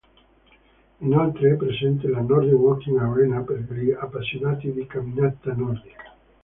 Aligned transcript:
Inoltre 1.01 1.51
è 1.51 1.57
presente 1.57 2.07
la 2.07 2.21
Nordic 2.21 2.53
Walking 2.53 2.97
Arena 2.99 3.41
per 3.41 3.59
gli 3.73 3.91
appassionati 3.91 4.71
di 4.73 4.87
camminata 4.87 5.53
nordica. 5.53 6.13